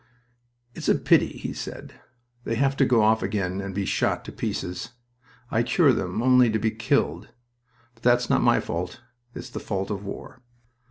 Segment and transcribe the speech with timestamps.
[0.73, 1.93] "It's a pity," he said,
[2.43, 4.93] "they have to go off again and be shot to pieces.
[5.51, 7.29] I cure them only to be killed
[7.93, 9.01] but that's not my fault.
[9.35, 10.41] It's the fault of war."